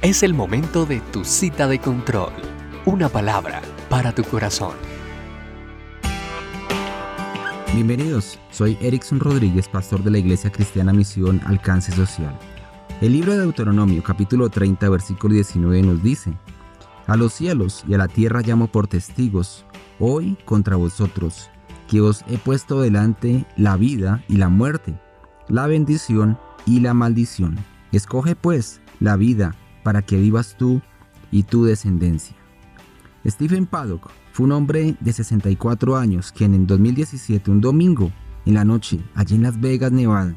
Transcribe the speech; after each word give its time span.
Es 0.00 0.22
el 0.22 0.32
momento 0.32 0.86
de 0.86 1.00
tu 1.00 1.24
cita 1.24 1.66
de 1.66 1.80
control. 1.80 2.30
Una 2.84 3.08
palabra 3.08 3.60
para 3.90 4.14
tu 4.14 4.22
corazón. 4.22 4.74
Bienvenidos, 7.74 8.38
soy 8.52 8.78
Erickson 8.80 9.18
Rodríguez, 9.18 9.68
pastor 9.68 10.04
de 10.04 10.12
la 10.12 10.18
Iglesia 10.18 10.52
Cristiana 10.52 10.92
Misión 10.92 11.40
Alcance 11.46 11.90
Social. 11.90 12.32
El 13.00 13.14
libro 13.14 13.32
de 13.32 13.40
Deuteronomio 13.40 14.00
capítulo 14.04 14.48
30 14.48 14.88
versículo 14.88 15.34
19 15.34 15.82
nos 15.82 16.00
dice, 16.00 16.32
A 17.08 17.16
los 17.16 17.32
cielos 17.32 17.82
y 17.88 17.94
a 17.94 17.98
la 17.98 18.06
tierra 18.06 18.42
llamo 18.42 18.68
por 18.68 18.86
testigos, 18.86 19.66
hoy 19.98 20.38
contra 20.44 20.76
vosotros, 20.76 21.50
que 21.88 22.00
os 22.02 22.22
he 22.28 22.38
puesto 22.38 22.80
delante 22.80 23.46
la 23.56 23.76
vida 23.76 24.22
y 24.28 24.36
la 24.36 24.48
muerte, 24.48 24.96
la 25.48 25.66
bendición 25.66 26.38
y 26.66 26.78
la 26.78 26.94
maldición. 26.94 27.58
Escoge 27.90 28.36
pues 28.36 28.80
la 29.00 29.16
vida 29.16 29.56
para 29.82 30.02
que 30.02 30.16
vivas 30.16 30.56
tú 30.56 30.80
y 31.30 31.42
tu 31.44 31.64
descendencia. 31.64 32.36
Stephen 33.26 33.66
Paddock 33.66 34.10
fue 34.32 34.46
un 34.46 34.52
hombre 34.52 34.96
de 35.00 35.12
64 35.12 35.96
años 35.96 36.32
quien 36.32 36.54
en 36.54 36.66
2017, 36.66 37.50
un 37.50 37.60
domingo, 37.60 38.12
en 38.46 38.54
la 38.54 38.64
noche, 38.64 39.00
allí 39.14 39.34
en 39.34 39.42
Las 39.42 39.60
Vegas, 39.60 39.92
Nevada, 39.92 40.34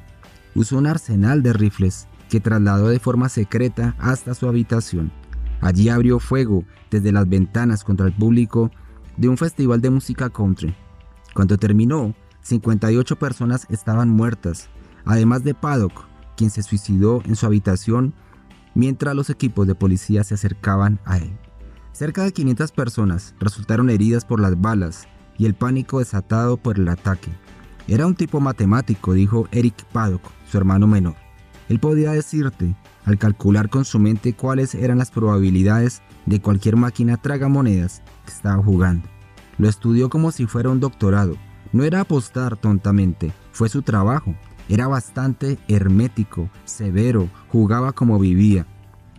usó 0.55 0.77
un 0.77 0.87
arsenal 0.87 1.43
de 1.43 1.53
rifles 1.53 2.07
que 2.29 2.39
trasladó 2.39 2.89
de 2.89 2.99
forma 2.99 3.29
secreta 3.29 3.95
hasta 3.99 4.33
su 4.33 4.47
habitación. 4.47 5.11
Allí 5.61 5.89
abrió 5.89 6.19
fuego 6.19 6.65
desde 6.89 7.11
las 7.11 7.29
ventanas 7.29 7.83
contra 7.83 8.07
el 8.07 8.13
público 8.13 8.71
de 9.17 9.29
un 9.29 9.37
festival 9.37 9.81
de 9.81 9.91
música 9.91 10.29
country. 10.29 10.75
Cuando 11.33 11.57
terminó, 11.57 12.15
58 12.41 13.17
personas 13.17 13.67
estaban 13.69 14.09
muertas, 14.09 14.69
además 15.05 15.43
de 15.43 15.53
Paddock, 15.53 16.07
quien 16.35 16.49
se 16.49 16.63
suicidó 16.63 17.21
en 17.25 17.35
su 17.35 17.45
habitación 17.45 18.13
mientras 18.75 19.15
los 19.15 19.29
equipos 19.29 19.67
de 19.67 19.75
policía 19.75 20.23
se 20.23 20.33
acercaban 20.33 20.99
a 21.05 21.17
él. 21.17 21.31
Cerca 21.91 22.23
de 22.23 22.31
500 22.31 22.71
personas 22.71 23.35
resultaron 23.39 23.89
heridas 23.89 24.25
por 24.25 24.39
las 24.39 24.59
balas 24.59 25.07
y 25.37 25.45
el 25.45 25.53
pánico 25.53 25.99
desatado 25.99 26.57
por 26.57 26.79
el 26.79 26.87
ataque. 26.87 27.31
Era 27.87 28.07
un 28.07 28.15
tipo 28.15 28.39
matemático, 28.39 29.13
dijo 29.13 29.47
Eric 29.51 29.83
Paddock, 29.91 30.21
su 30.49 30.57
hermano 30.57 30.87
menor. 30.87 31.15
Él 31.67 31.79
podía 31.79 32.11
decirte, 32.11 32.75
al 33.05 33.17
calcular 33.17 33.69
con 33.69 33.85
su 33.85 33.99
mente 33.99 34.33
cuáles 34.33 34.75
eran 34.75 34.97
las 34.97 35.11
probabilidades 35.11 36.01
de 36.25 36.41
cualquier 36.41 36.75
máquina 36.75 37.17
tragamonedas 37.17 38.01
que 38.25 38.31
estaba 38.31 38.61
jugando. 38.63 39.07
Lo 39.57 39.67
estudió 39.67 40.09
como 40.09 40.31
si 40.31 40.45
fuera 40.45 40.69
un 40.69 40.79
doctorado. 40.79 41.35
No 41.73 41.83
era 41.83 42.01
apostar 42.01 42.57
tontamente, 42.57 43.31
fue 43.51 43.69
su 43.69 43.81
trabajo. 43.81 44.35
Era 44.69 44.87
bastante 44.87 45.57
hermético, 45.67 46.49
severo, 46.65 47.29
jugaba 47.49 47.91
como 47.91 48.19
vivía, 48.19 48.65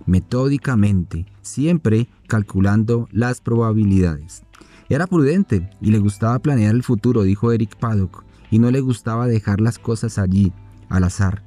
metódicamente, 0.06 1.26
siempre 1.42 2.08
calculando 2.26 3.08
las 3.12 3.40
probabilidades. 3.40 4.42
Era 4.88 5.06
prudente 5.06 5.70
y 5.80 5.90
le 5.90 5.98
gustaba 5.98 6.38
planear 6.38 6.74
el 6.74 6.82
futuro, 6.82 7.22
dijo 7.22 7.52
Eric 7.52 7.76
Paddock, 7.76 8.24
y 8.50 8.58
no 8.58 8.70
le 8.70 8.80
gustaba 8.80 9.26
dejar 9.26 9.60
las 9.60 9.78
cosas 9.78 10.18
allí, 10.18 10.52
al 10.88 11.04
azar. 11.04 11.42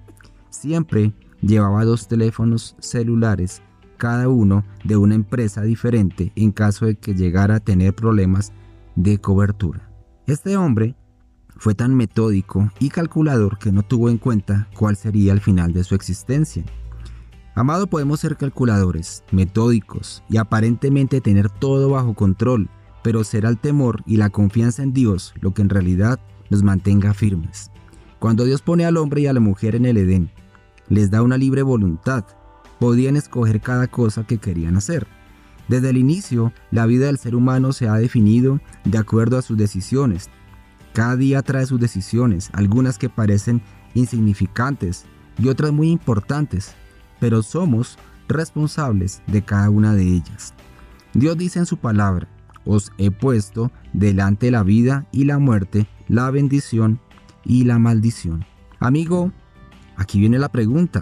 Siempre 0.49 1.13
llevaba 1.41 1.85
dos 1.85 2.07
teléfonos 2.07 2.75
celulares, 2.79 3.61
cada 3.97 4.27
uno 4.29 4.65
de 4.83 4.97
una 4.97 5.15
empresa 5.15 5.61
diferente 5.61 6.31
en 6.35 6.51
caso 6.51 6.85
de 6.85 6.95
que 6.95 7.13
llegara 7.13 7.55
a 7.55 7.59
tener 7.59 7.93
problemas 7.93 8.51
de 8.95 9.19
cobertura. 9.19 9.89
Este 10.27 10.57
hombre 10.57 10.95
fue 11.57 11.75
tan 11.75 11.95
metódico 11.95 12.71
y 12.79 12.89
calculador 12.89 13.57
que 13.57 13.71
no 13.71 13.83
tuvo 13.83 14.09
en 14.09 14.17
cuenta 14.17 14.67
cuál 14.75 14.95
sería 14.95 15.33
el 15.33 15.41
final 15.41 15.73
de 15.73 15.83
su 15.83 15.95
existencia. 15.95 16.63
Amado, 17.55 17.87
podemos 17.87 18.19
ser 18.19 18.35
calculadores, 18.35 19.23
metódicos 19.31 20.23
y 20.29 20.37
aparentemente 20.37 21.21
tener 21.21 21.49
todo 21.49 21.89
bajo 21.89 22.13
control, 22.13 22.69
pero 23.01 23.23
será 23.23 23.49
el 23.49 23.57
temor 23.57 24.03
y 24.05 24.17
la 24.17 24.29
confianza 24.29 24.83
en 24.83 24.93
Dios 24.93 25.33
lo 25.39 25.53
que 25.53 25.61
en 25.61 25.69
realidad 25.69 26.19
nos 26.49 26.63
mantenga 26.63 27.13
firmes. 27.13 27.71
Cuando 28.19 28.43
Dios 28.43 28.61
pone 28.61 28.85
al 28.85 28.97
hombre 28.97 29.21
y 29.21 29.27
a 29.27 29.33
la 29.33 29.39
mujer 29.39 29.75
en 29.75 29.85
el 29.85 29.97
Edén, 29.97 30.31
les 30.89 31.11
da 31.11 31.21
una 31.21 31.37
libre 31.37 31.61
voluntad, 31.61 32.25
podían 32.79 33.15
escoger 33.15 33.61
cada 33.61 33.87
cosa 33.87 34.25
que 34.25 34.37
querían 34.37 34.77
hacer. 34.77 35.07
Desde 35.67 35.89
el 35.89 35.97
inicio, 35.97 36.53
la 36.71 36.85
vida 36.85 37.07
del 37.07 37.17
ser 37.17 37.35
humano 37.35 37.73
se 37.73 37.87
ha 37.87 37.95
definido 37.95 38.59
de 38.83 38.97
acuerdo 38.97 39.37
a 39.37 39.41
sus 39.41 39.57
decisiones. 39.57 40.29
Cada 40.95 41.17
día 41.17 41.41
trae 41.41 41.65
sus 41.65 41.77
decisiones, 41.77 42.49
algunas 42.53 42.97
que 42.97 43.09
parecen 43.09 43.61
insignificantes 43.95 45.03
y 45.37 45.49
otras 45.49 45.73
muy 45.73 45.89
importantes, 45.89 46.73
pero 47.19 47.43
somos 47.43 47.99
responsables 48.29 49.21
de 49.27 49.43
cada 49.43 49.69
una 49.69 49.93
de 49.93 50.03
ellas. 50.03 50.53
Dios 51.13 51.37
dice 51.37 51.59
en 51.59 51.65
su 51.65 51.75
palabra, 51.75 52.29
os 52.63 52.93
he 52.97 53.11
puesto 53.11 53.73
delante 53.91 54.49
la 54.51 54.63
vida 54.63 55.05
y 55.11 55.25
la 55.25 55.37
muerte, 55.37 55.85
la 56.07 56.31
bendición 56.31 57.01
y 57.43 57.65
la 57.65 57.77
maldición. 57.77 58.45
Amigo, 58.79 59.33
aquí 59.97 60.21
viene 60.21 60.39
la 60.39 60.47
pregunta 60.47 61.01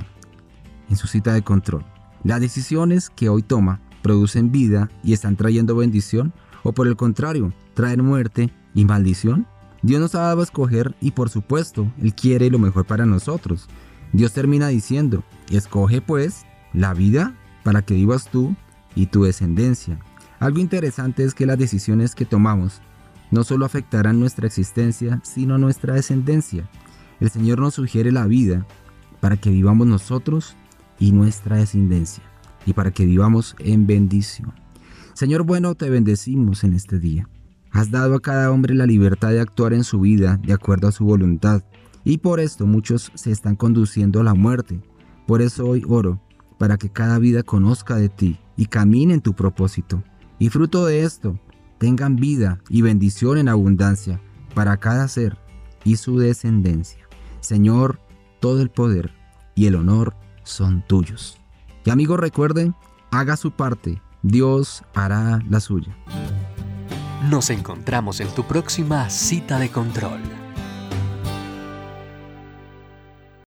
en 0.89 0.95
su 0.95 1.05
cita 1.05 1.35
de 1.35 1.43
control. 1.43 1.85
¿Las 2.23 2.41
decisiones 2.41 3.11
que 3.11 3.29
hoy 3.29 3.43
toma 3.43 3.79
producen 4.01 4.51
vida 4.51 4.89
y 5.03 5.13
están 5.13 5.35
trayendo 5.35 5.75
bendición? 5.75 6.33
¿O 6.63 6.73
por 6.73 6.87
el 6.87 6.95
contrario, 6.95 7.53
traen 7.75 8.03
muerte 8.03 8.51
y 8.73 8.85
maldición? 8.85 9.45
Dios 9.83 9.99
nos 9.99 10.15
ha 10.15 10.21
dado 10.21 10.39
a 10.39 10.43
escoger 10.43 10.95
y 11.01 11.11
por 11.11 11.29
supuesto, 11.29 11.91
Él 12.01 12.15
quiere 12.15 12.49
lo 12.49 12.57
mejor 12.57 12.85
para 12.85 13.05
nosotros. 13.05 13.67
Dios 14.13 14.31
termina 14.31 14.69
diciendo, 14.69 15.23
escoge 15.51 16.01
pues 16.01 16.45
la 16.73 16.93
vida 16.93 17.35
para 17.63 17.81
que 17.81 17.93
vivas 17.93 18.29
tú 18.31 18.55
y 18.95 19.07
tu 19.07 19.23
descendencia. 19.23 19.99
Algo 20.39 20.59
interesante 20.59 21.23
es 21.23 21.33
que 21.33 21.45
las 21.45 21.57
decisiones 21.57 22.15
que 22.15 22.25
tomamos 22.25 22.81
no 23.29 23.43
solo 23.43 23.65
afectarán 23.65 24.19
nuestra 24.19 24.47
existencia, 24.47 25.19
sino 25.23 25.57
nuestra 25.57 25.95
descendencia. 25.95 26.69
El 27.19 27.29
Señor 27.29 27.59
nos 27.59 27.73
sugiere 27.73 28.11
la 28.11 28.25
vida 28.25 28.65
para 29.19 29.37
que 29.37 29.49
vivamos 29.49 29.87
nosotros 29.87 30.55
y 30.99 31.11
nuestra 31.11 31.57
descendencia, 31.57 32.23
y 32.65 32.73
para 32.73 32.91
que 32.91 33.05
vivamos 33.05 33.55
en 33.59 33.87
bendición. 33.87 34.53
Señor 35.13 35.43
bueno, 35.43 35.75
te 35.75 35.89
bendecimos 35.89 36.63
en 36.63 36.73
este 36.73 36.99
día. 36.99 37.27
Has 37.73 37.89
dado 37.89 38.15
a 38.15 38.19
cada 38.19 38.51
hombre 38.51 38.75
la 38.75 38.85
libertad 38.85 39.31
de 39.31 39.41
actuar 39.41 39.73
en 39.73 39.83
su 39.83 39.99
vida 39.99 40.39
de 40.43 40.53
acuerdo 40.53 40.87
a 40.87 40.91
su 40.91 41.05
voluntad. 41.05 41.63
Y 42.03 42.19
por 42.19 42.39
esto 42.39 42.67
muchos 42.67 43.11
se 43.15 43.31
están 43.31 43.55
conduciendo 43.55 44.21
a 44.21 44.23
la 44.23 44.35
muerte. 44.35 44.79
Por 45.25 45.41
eso 45.41 45.65
hoy 45.65 45.83
oro 45.87 46.21
para 46.59 46.77
que 46.77 46.89
cada 46.89 47.17
vida 47.17 47.41
conozca 47.41 47.95
de 47.95 48.09
ti 48.09 48.39
y 48.55 48.67
camine 48.67 49.15
en 49.15 49.21
tu 49.21 49.33
propósito. 49.33 50.03
Y 50.37 50.49
fruto 50.49 50.85
de 50.85 51.03
esto, 51.03 51.39
tengan 51.79 52.15
vida 52.15 52.59
y 52.69 52.83
bendición 52.83 53.39
en 53.39 53.49
abundancia 53.49 54.21
para 54.53 54.77
cada 54.77 55.07
ser 55.07 55.39
y 55.83 55.95
su 55.95 56.19
descendencia. 56.19 57.07
Señor, 57.39 57.99
todo 58.39 58.61
el 58.61 58.69
poder 58.69 59.11
y 59.55 59.65
el 59.65 59.75
honor 59.75 60.15
son 60.43 60.85
tuyos. 60.85 61.39
Y 61.85 61.89
amigos 61.89 62.19
recuerden, 62.19 62.75
haga 63.09 63.35
su 63.35 63.49
parte, 63.51 63.99
Dios 64.21 64.83
hará 64.93 65.41
la 65.49 65.59
suya. 65.59 65.97
Nos 67.29 67.49
encontramos 67.51 68.19
en 68.19 68.27
tu 68.35 68.43
próxima 68.43 69.09
cita 69.09 69.57
de 69.57 69.69
control. 69.69 70.42